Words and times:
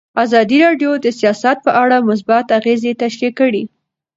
ازادي 0.23 0.57
راډیو 0.65 0.91
د 0.99 1.05
سیاست 1.19 1.57
په 1.65 1.71
اړه 1.83 1.97
مثبت 2.09 2.45
اغېزې 2.59 2.91
تشریح 3.03 3.31
کړي. 3.39 3.63